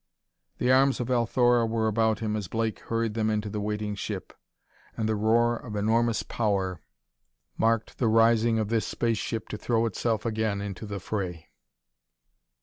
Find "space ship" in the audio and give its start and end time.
8.87-9.47